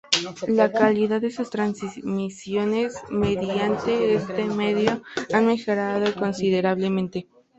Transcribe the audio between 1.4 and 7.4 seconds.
transmisiones mediante este medio han mejorado considerablemente.